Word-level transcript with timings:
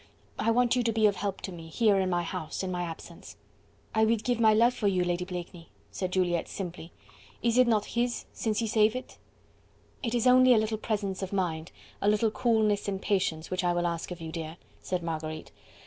I 0.39 0.49
want 0.49 0.75
you 0.75 0.81
to 0.81 0.91
be 0.91 1.05
of 1.05 1.17
help 1.17 1.41
to 1.41 1.51
me, 1.51 1.67
here 1.67 1.99
in 1.99 2.09
my 2.09 2.23
house, 2.23 2.63
in 2.63 2.71
my 2.71 2.81
absence." 2.81 3.37
"I 3.93 4.03
would 4.03 4.23
give 4.23 4.39
my 4.39 4.51
life 4.51 4.73
for 4.73 4.87
you, 4.87 5.03
Lady 5.03 5.25
Blakeney," 5.25 5.69
said 5.91 6.11
Juliette 6.11 6.47
simply, 6.47 6.91
"is 7.43 7.59
it 7.59 7.67
not 7.67 7.85
HIS 7.85 8.25
since 8.33 8.57
he 8.57 8.65
saved 8.65 8.95
it?" 8.95 9.19
"It 10.01 10.15
is 10.15 10.25
only 10.25 10.55
a 10.55 10.57
little 10.57 10.79
presence 10.79 11.21
of 11.21 11.31
mind, 11.31 11.71
a 12.01 12.07
little 12.09 12.31
coolness 12.31 12.87
and 12.87 12.99
patience, 12.99 13.51
which 13.51 13.63
I 13.63 13.73
will 13.73 13.85
ask 13.85 14.09
of 14.09 14.19
you, 14.21 14.31
dear," 14.31 14.57
said 14.81 15.03
Marguerite. 15.03 15.51